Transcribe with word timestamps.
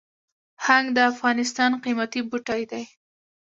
هنګ 0.65 0.85
د 0.97 0.99
افغانستان 1.11 1.71
قیمتي 1.83 2.21
بوټی 2.29 2.61
دی 2.71 2.83